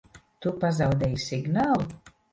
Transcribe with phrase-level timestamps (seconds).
[0.45, 1.89] Tu pazaudēji signālu?